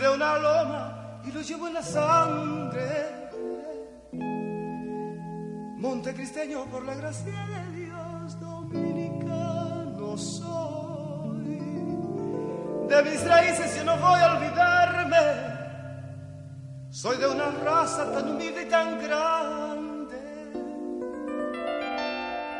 De 0.00 0.08
una 0.08 0.38
loma 0.38 1.20
y 1.24 1.30
lo 1.30 1.42
llevo 1.42 1.68
en 1.68 1.74
la 1.74 1.82
sangre. 1.82 3.28
Montecristeño 5.76 6.64
por 6.66 6.84
la 6.84 6.94
gracia 6.94 7.46
de 7.46 7.76
Dios, 7.76 8.40
dominicano 8.40 10.16
soy. 10.16 11.60
De 12.88 13.02
mis 13.02 13.26
raíces 13.26 13.76
yo 13.76 13.84
no 13.84 13.96
voy 13.98 14.20
a 14.20 14.36
olvidarme. 14.36 15.50
Soy 16.90 17.18
de 17.18 17.26
una 17.28 17.50
raza 17.50 18.10
tan 18.12 18.30
humilde 18.30 18.62
y 18.62 18.68
tan 18.68 18.98
grande 19.02 20.16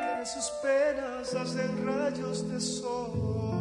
que 0.02 0.18
de 0.20 0.26
sus 0.26 0.50
penas 0.62 1.34
hacen 1.34 1.86
rayos 1.86 2.48
de 2.48 2.60
sol. 2.60 3.59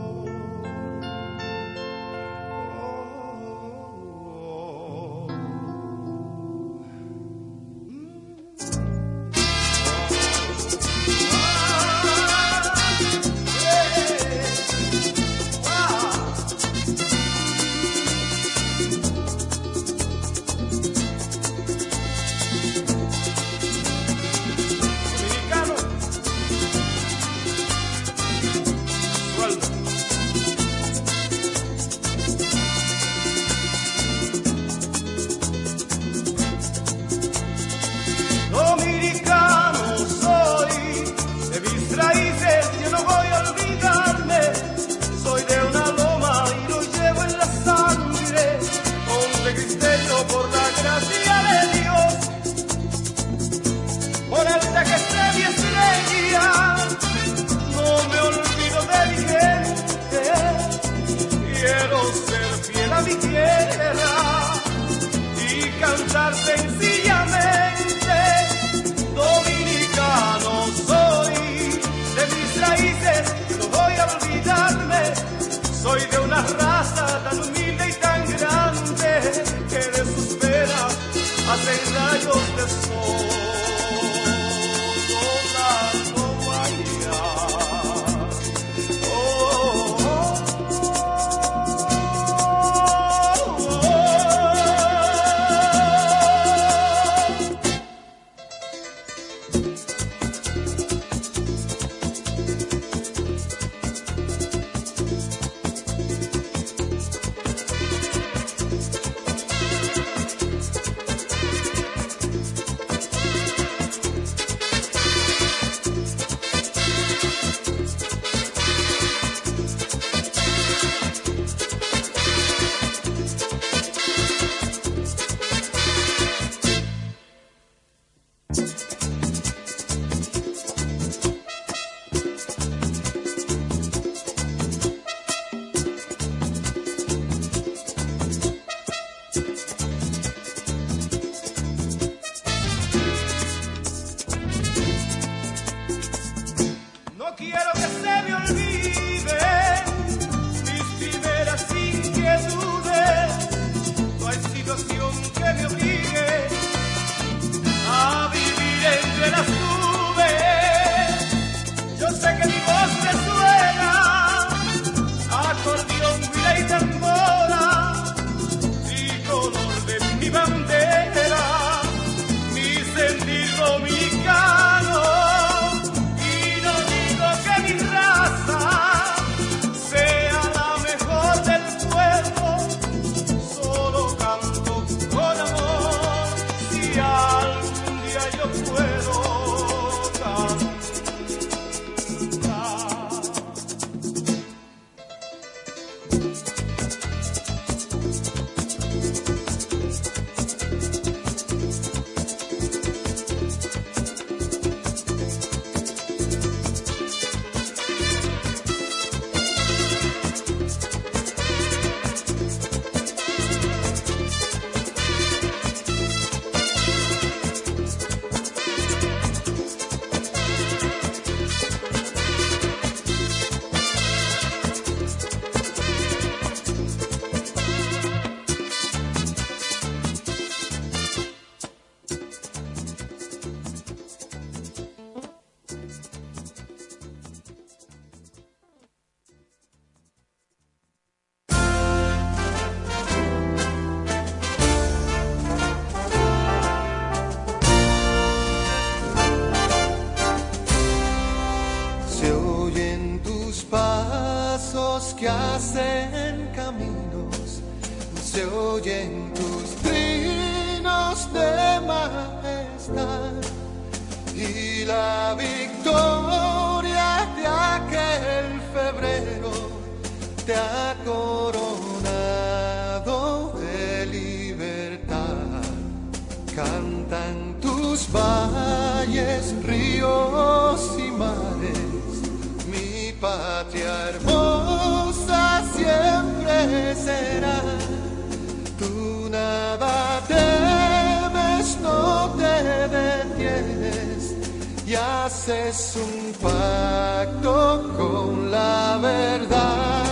haces 295.50 295.96
un 295.96 296.34
pacto 296.34 297.92
con 297.98 298.52
la 298.52 299.00
verdad. 299.02 300.09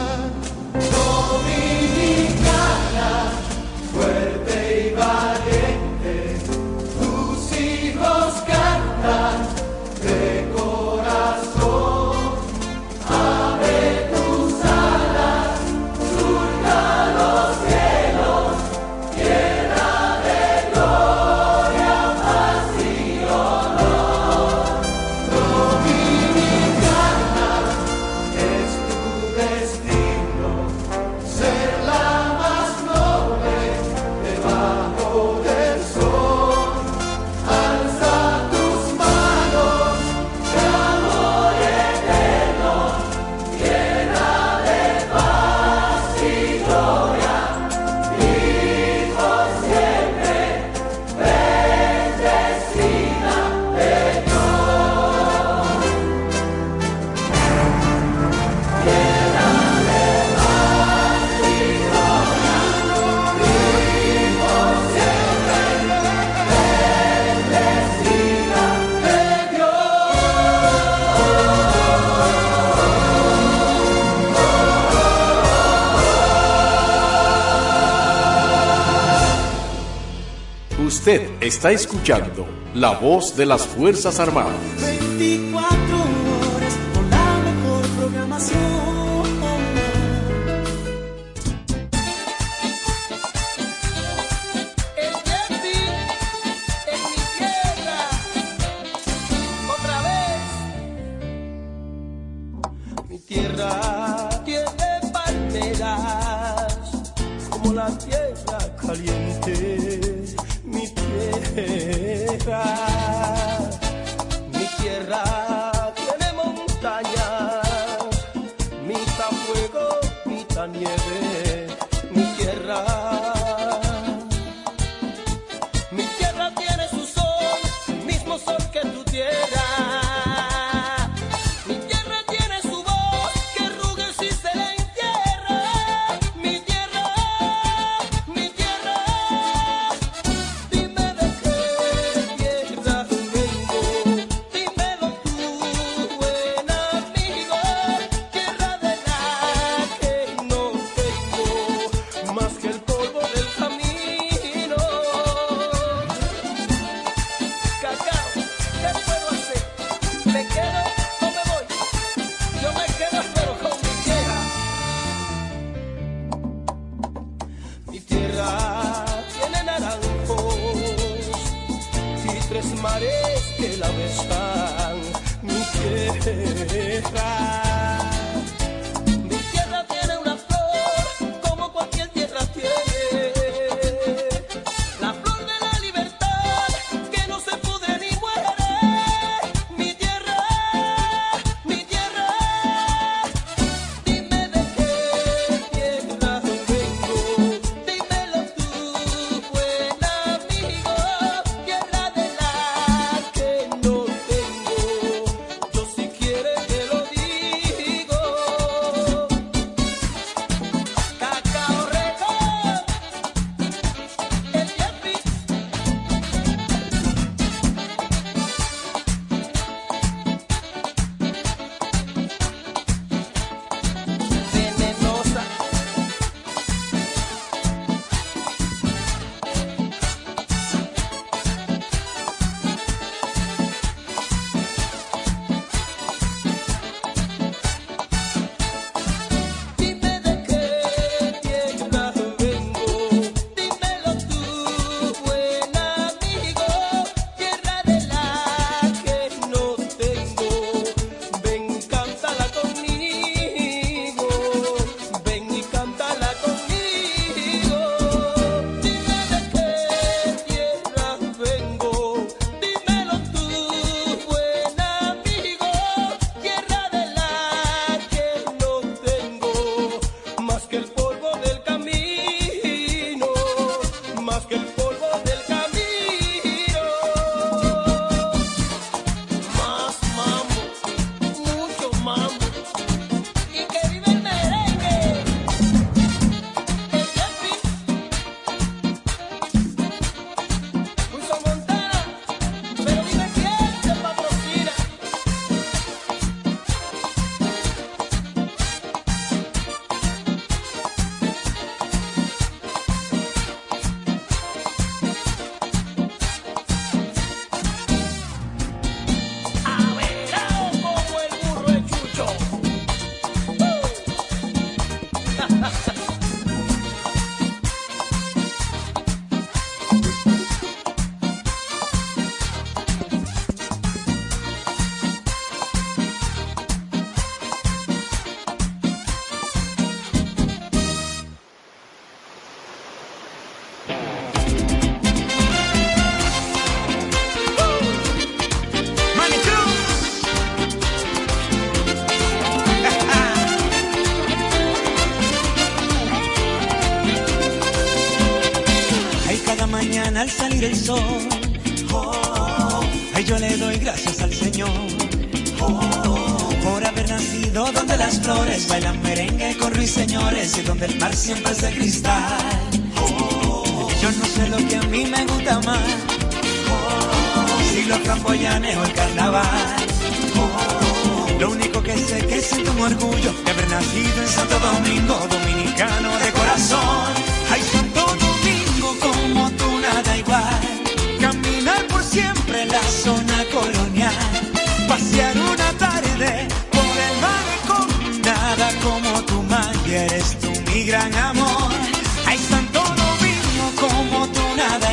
Usted 81.08 81.30
está 81.40 81.72
escuchando 81.72 82.46
la 82.74 82.92
voz 83.00 83.38
de 83.38 83.46
las 83.46 83.66
Fuerzas 83.66 84.20
Armadas. 84.20 84.60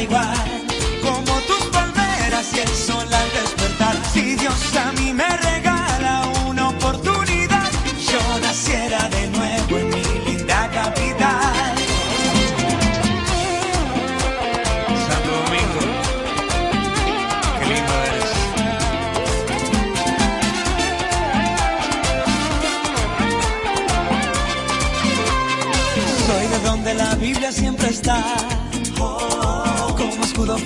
igual. 0.05 0.44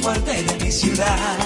fuerte 0.00 0.43
de 0.43 0.64
mi 0.64 0.71
ciudad. 0.71 1.38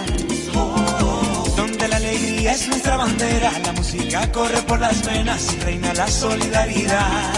Donde 1.57 1.89
la 1.89 1.97
alegría 1.97 2.53
es 2.53 2.69
nuestra 2.69 2.97
bandera, 2.97 3.53
la 3.65 3.73
música 3.73 4.31
corre 4.33 4.63
por 4.63 4.81
las 4.81 5.05
venas 5.05 5.55
y 5.55 5.61
reina 5.61 5.93
la 5.95 6.07
solidaridad. 6.07 7.33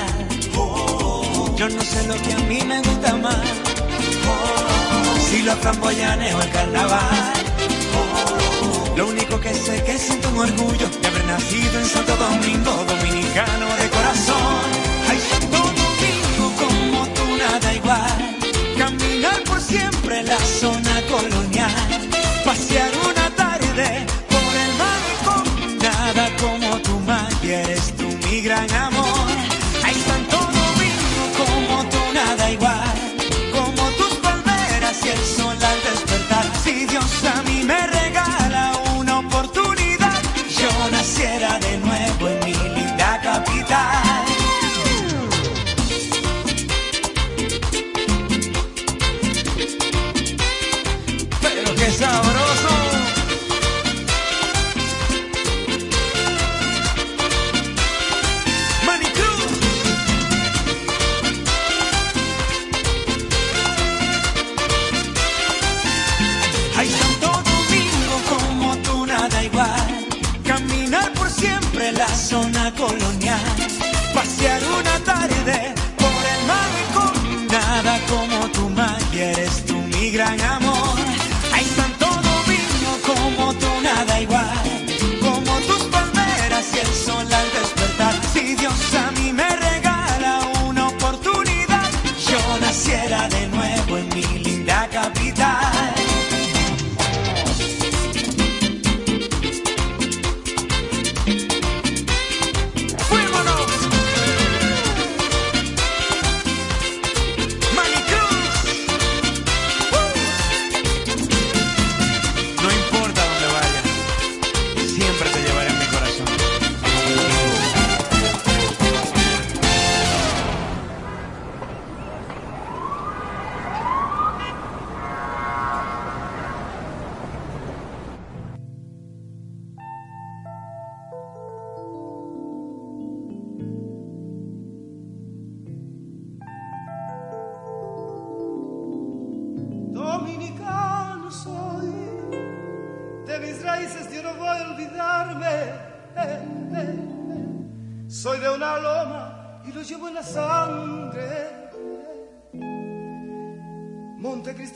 Yo 1.56 1.68
no 1.68 1.82
sé 1.82 2.06
lo 2.06 2.14
que 2.14 2.32
a 2.32 2.38
mí 2.48 2.60
me 2.66 2.78
gusta 2.82 3.16
más, 3.16 3.46
si 5.28 5.42
los 5.42 5.58
framboyanes 5.58 6.34
o 6.34 6.42
el 6.42 6.50
carnaval. 6.50 7.32
Lo 8.96 9.08
único 9.08 9.40
que 9.40 9.52
sé 9.54 9.82
que 9.84 9.98
siento 9.98 10.28
un 10.30 10.38
orgullo 10.38 10.88
de 11.00 11.08
haber 11.08 11.24
nacido 11.24 11.78
en 11.80 11.86
Santo 11.86 12.16
Domingo, 12.16 12.84
dominicano 12.86 13.66
de 13.76 13.90
corazón. 13.90 15.63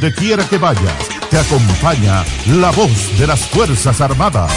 Donde 0.00 0.14
quiera 0.14 0.48
que 0.48 0.58
vayas, 0.58 1.08
te 1.28 1.36
acompaña 1.36 2.24
la 2.46 2.70
voz 2.70 3.18
de 3.18 3.26
las 3.26 3.40
Fuerzas 3.46 4.00
Armadas. 4.00 4.52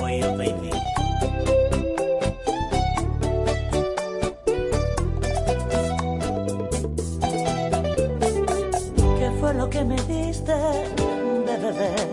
Oye, 0.00 0.22
baby. 0.36 0.70
¿Qué 9.18 9.30
fue 9.40 9.54
lo 9.54 9.68
que 9.68 9.84
me 9.84 9.96
diste 10.02 10.27
de 10.56 11.56
beber? 11.58 12.08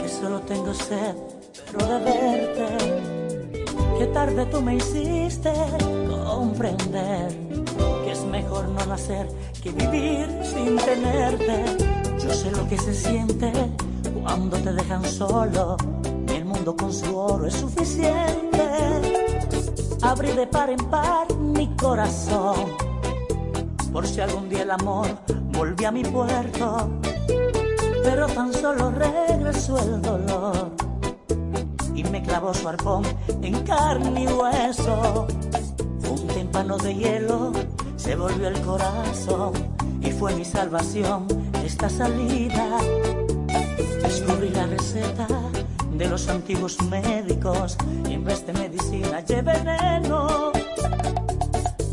Que 0.00 0.08
solo 0.08 0.40
tengo 0.40 0.74
sed, 0.74 1.14
pero 1.70 1.86
de 1.86 2.04
verte. 2.04 2.66
Qué 3.98 4.06
tarde 4.06 4.46
tú 4.46 4.60
me 4.62 4.76
hiciste 4.76 5.52
comprender 6.26 7.28
que 8.04 8.12
es 8.12 8.24
mejor 8.24 8.68
no 8.68 8.84
nacer 8.86 9.28
que 9.62 9.70
vivir 9.70 10.26
sin 10.42 10.76
tenerte. 10.76 11.64
Yo 12.18 12.30
sé 12.32 12.50
lo 12.50 12.66
que 12.68 12.78
se 12.78 12.94
siente 12.94 13.52
cuando 14.22 14.56
te 14.58 14.72
dejan 14.72 15.04
solo. 15.04 15.76
y 16.28 16.32
El 16.32 16.44
mundo 16.44 16.74
con 16.76 16.92
su 16.92 17.16
oro 17.16 17.46
es 17.46 17.54
suficiente. 17.54 18.62
Abrí 20.02 20.32
de 20.32 20.46
par 20.46 20.70
en 20.70 20.78
par 20.90 21.32
mi 21.36 21.68
corazón 21.76 22.90
por 23.92 24.06
si 24.06 24.20
algún 24.20 24.48
día 24.48 24.62
el 24.62 24.70
amor 24.70 25.08
volvió 25.52 25.88
a 25.88 25.90
mi 25.90 26.02
puerto, 26.04 26.88
pero 28.02 28.26
tan 28.28 28.52
solo 28.52 28.90
regresó 28.90 29.78
el 29.78 30.02
dolor 30.02 30.70
y 31.94 32.04
me 32.04 32.22
clavó 32.22 32.54
su 32.54 32.68
arpón 32.68 33.04
en 33.42 33.62
carne 33.64 34.24
y 34.24 34.26
hueso. 34.26 35.26
Un 36.08 36.26
tímpano 36.28 36.76
de 36.78 36.94
hielo 36.94 37.52
se 37.96 38.16
volvió 38.16 38.48
el 38.48 38.60
corazón 38.62 39.52
y 40.00 40.10
fue 40.10 40.34
mi 40.34 40.44
salvación 40.44 41.26
esta 41.64 41.88
salida. 41.88 42.78
Descubrí 44.02 44.48
la 44.50 44.66
receta 44.66 45.26
de 45.92 46.08
los 46.08 46.28
antiguos 46.28 46.80
médicos 46.88 47.76
y 48.08 48.14
en 48.14 48.24
vez 48.24 48.46
de 48.46 48.52
medicina 48.54 49.20
llevé 49.20 49.52
veneno. 49.52 50.52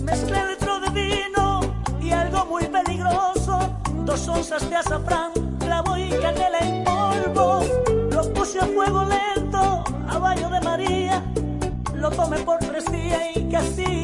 Mezclé 0.01 0.47
litro 0.47 0.80
de 0.80 0.89
vino 0.91 1.60
y 2.01 2.12
algo 2.12 2.45
muy 2.45 2.66
peligroso, 2.68 3.60
dos 4.05 4.28
onzas 4.30 4.70
de 4.70 4.78
azafrán, 4.78 5.32
clavo 5.78 5.98
y 5.98 6.10
canela 6.10 6.60
en 6.60 6.84
polvo. 6.84 7.62
Lo 8.12 8.34
puse 8.34 8.60
a 8.60 8.66
fuego 8.66 9.06
lento, 9.06 9.84
a 10.08 10.18
baño 10.18 10.50
de 10.50 10.62
María, 10.62 11.24
lo 11.94 12.10
tomé 12.10 12.38
por 12.40 12.58
tres 12.60 12.86
días 12.92 13.22
y 13.36 13.50
casi 13.50 13.97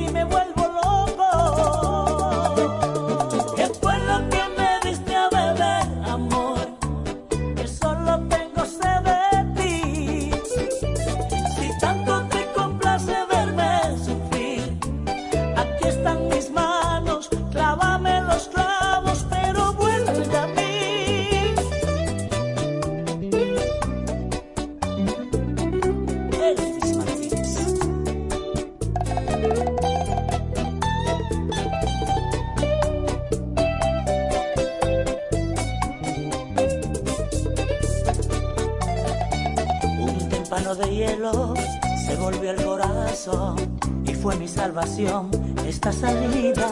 esta 45.68 45.92
salida. 45.92 46.68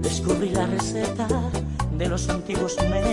Descubrí 0.00 0.50
la 0.50 0.66
receta 0.66 1.26
de 1.98 2.08
los 2.08 2.28
antiguos 2.28 2.76
médicos 2.88 3.09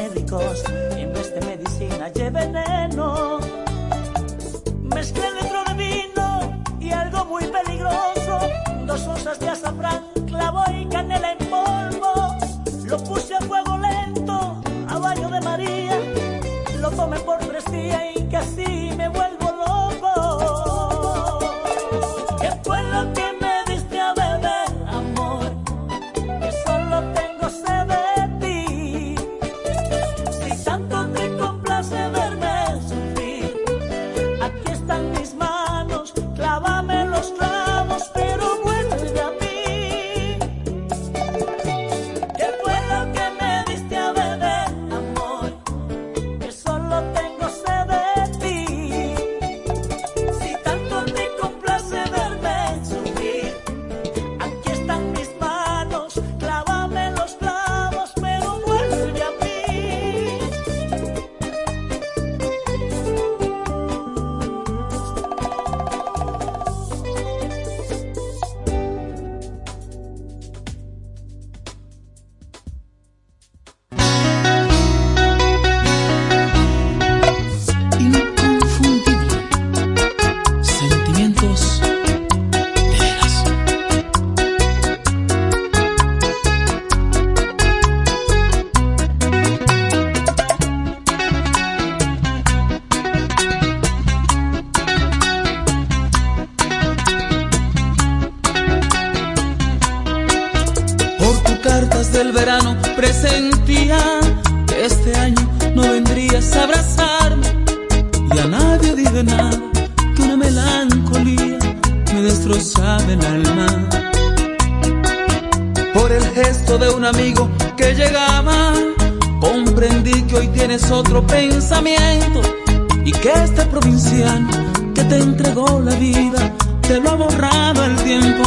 que 123.21 123.31
este 123.31 123.65
provinciano 123.65 124.47
que 124.93 125.03
te 125.03 125.17
entregó 125.17 125.81
la 125.81 125.95
vida 125.95 126.53
te 126.81 126.99
lo 126.99 127.11
ha 127.11 127.15
borrado 127.15 127.83
el 127.85 127.95
tiempo. 127.97 128.43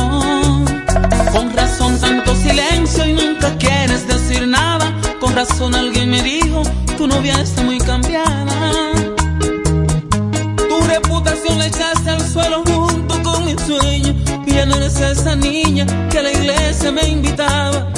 Con 1.33 1.53
razón 1.55 1.99
tanto 1.99 2.35
silencio 2.35 3.07
y 3.07 3.13
nunca 3.13 3.57
quieres 3.59 4.07
decir 4.07 4.47
nada. 4.47 4.93
Con 5.21 5.35
razón 5.35 5.75
alguien 5.75 6.11
me 6.11 6.23
dijo, 6.23 6.63
tu 6.97 7.07
novia 7.07 7.41
está 7.41 7.63
muy 7.63 7.79
cambiada. 7.79 8.93
Tu 10.69 10.81
reputación 10.87 11.59
la 11.59 11.67
echaste 11.67 12.11
al 12.11 12.21
suelo 12.21 12.63
junto 12.65 13.23
con 13.23 13.45
mi 13.45 13.55
sueño. 13.59 14.15
Y 14.47 14.53
ya 14.53 14.67
no 14.67 14.77
eres 14.77 15.01
esa 15.01 15.37
niña 15.37 15.87
que 16.11 16.23
la 16.23 16.33
iglesia 16.33 16.93
me 16.93 17.09
invitaba. 17.09 17.89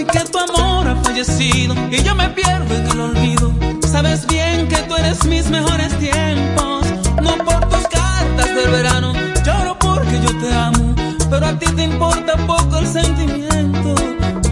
Hoy 0.00 0.06
que 0.06 0.20
tu 0.20 0.38
amor 0.38 0.88
ha 0.88 0.96
fallecido 1.02 1.74
y 1.90 2.02
yo 2.02 2.14
me 2.14 2.30
pierdo 2.30 2.74
en 2.74 2.86
el 2.86 3.00
olvido. 3.00 3.52
Sabes 3.86 4.26
bien 4.26 4.66
que 4.66 4.76
tú 4.88 4.96
eres 4.96 5.26
mis 5.26 5.50
mejores 5.50 5.92
tiempos. 5.98 6.86
No 7.22 7.36
por 7.44 7.68
tus 7.68 7.86
cartas 7.88 8.46
del 8.54 8.70
verano, 8.70 9.12
lloro 9.44 9.78
porque 9.78 10.18
yo 10.22 10.38
te 10.38 10.54
amo. 10.54 10.94
Pero 11.28 11.46
a 11.46 11.58
ti 11.58 11.66
te 11.76 11.84
importa 11.84 12.34
poco 12.46 12.78
el 12.78 12.86
sentimiento. 12.86 13.94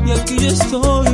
Y 0.05 0.11
aquí 0.11 0.37
yo 0.39 0.49
estoy 0.49 1.09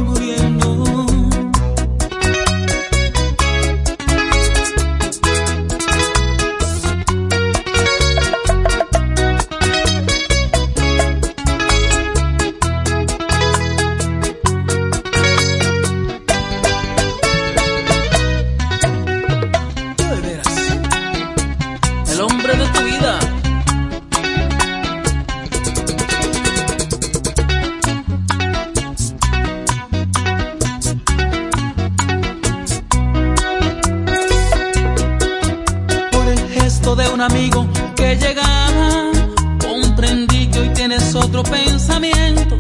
pensamiento 41.42 42.56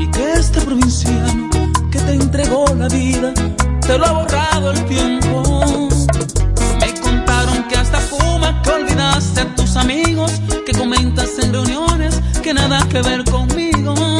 y 0.00 0.10
que 0.10 0.32
este 0.32 0.60
provinciano 0.62 1.48
que 1.90 1.98
te 2.00 2.12
entregó 2.14 2.64
la 2.76 2.88
vida 2.88 3.32
te 3.86 3.96
lo 3.96 4.06
ha 4.06 4.12
borrado 4.12 4.72
el 4.72 4.84
tiempo. 4.86 5.88
Me 6.80 6.94
contaron 7.00 7.68
que 7.68 7.76
hasta 7.76 7.98
fuma, 8.00 8.60
que 8.62 8.70
olvidaste 8.70 9.40
a 9.42 9.54
tus 9.54 9.76
amigos, 9.76 10.32
que 10.66 10.72
comentas 10.72 11.38
en 11.38 11.52
reuniones 11.52 12.20
que 12.42 12.52
nada 12.54 12.86
que 12.88 13.02
ver 13.02 13.24
conmigo. 13.24 14.17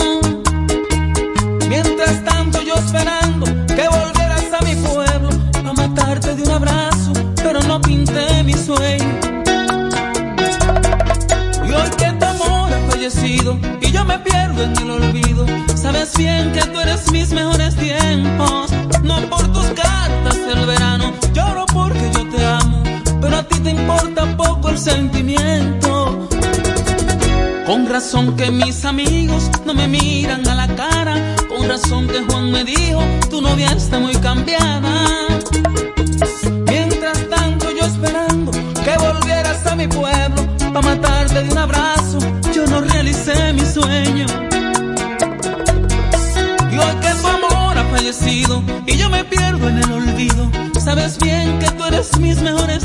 En 14.63 14.77
el 14.79 14.91
olvido, 14.91 15.47
sabes 15.75 16.17
bien 16.17 16.53
que 16.53 16.61
tú 16.63 16.81
eres 16.81 17.11
mis 17.13 17.33
mejores 17.33 17.77
tiempos. 17.77 18.71
No 19.03 19.21
por 19.29 19.53
tus 19.53 19.67
cartas 19.67 20.37
del 20.47 20.67
verano, 20.67 21.13
lloro 21.33 21.65
porque 21.67 22.11
yo 22.15 22.29
te 22.29 22.45
amo, 22.45 22.83
pero 23.21 23.37
a 23.37 23.43
ti 23.45 23.59
te 23.61 23.71
importa 23.71 24.37
poco 24.37 24.71
el 24.71 24.79
sentimiento. 24.79 26.29
Con 27.67 27.87
razón 27.89 28.37
que 28.37 28.51
mis 28.51 28.85
amigos 28.85 29.51
no 29.65 29.75
me 29.75 29.87
miran 29.87 30.47
a 30.49 30.55
la 30.55 30.69
cara, 30.75 31.37
con 31.49 31.69
razón 31.69 32.07
que 32.09 32.23
Juan 32.23 32.51
me 32.51 32.65
dijo, 32.65 33.03
tu 33.31 33.41
novia 33.41 33.71
está 33.73 33.99
muy 33.99 34.15
cambiada. 34.17 35.29
Mientras 36.67 37.29
tanto 37.29 37.71
yo 37.71 37.85
esperando 37.85 38.51
que 38.53 38.97
volvieras 38.99 39.67
a 39.67 39.77
mi 39.77 39.87
pueblo 39.87 40.47
para 40.73 40.83
matarte 40.83 41.43
de 41.43 41.51
un 41.51 41.59
abrazo, 41.59 41.88
sabes 51.09 51.19
bien 51.19 51.59
que 51.59 51.71
tú 51.71 51.85
eres 51.85 52.19
mis 52.19 52.41
mejores 52.43 52.78